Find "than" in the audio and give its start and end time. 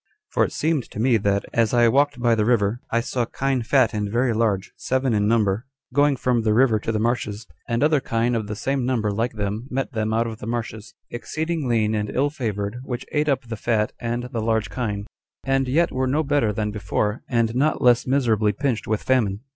16.51-16.71